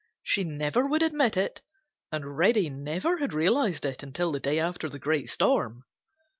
She 0.23 0.43
never 0.43 0.83
would 0.85 1.03
admit 1.03 1.37
it, 1.37 1.61
and 2.11 2.35
Reddy 2.35 2.71
never 2.71 3.17
had 3.17 3.33
realized 3.33 3.85
it 3.85 4.01
until 4.01 4.31
the 4.31 4.39
day 4.39 4.57
after 4.57 4.89
the 4.89 4.97
great 4.97 5.29
storm. 5.29 5.83